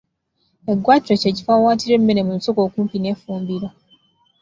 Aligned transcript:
Eggwaatiro 0.71 1.15
kye 1.21 1.35
kifo 1.35 1.49
awawaatirwa 1.53 1.93
emmere 1.97 2.21
mu 2.25 2.31
lusuku 2.37 2.59
okumpi 2.67 2.97
n’effumbiro. 2.99 3.69